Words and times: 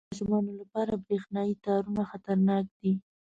•د 0.01 0.03
ماشومانو 0.09 0.51
لپاره 0.61 0.93
برېښنايي 1.05 1.55
تارونه 1.65 2.01
خطرناک 2.11 2.65
دي. 2.81 2.93